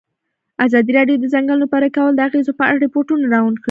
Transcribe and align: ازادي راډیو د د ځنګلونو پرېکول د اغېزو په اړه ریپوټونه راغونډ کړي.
ازادي 0.65 0.91
راډیو 0.99 1.17
د 1.19 1.21
د 1.23 1.25
ځنګلونو 1.33 1.71
پرېکول 1.73 2.11
د 2.15 2.19
اغېزو 2.27 2.51
په 2.59 2.63
اړه 2.69 2.81
ریپوټونه 2.85 3.23
راغونډ 3.33 3.55
کړي. 3.57 3.59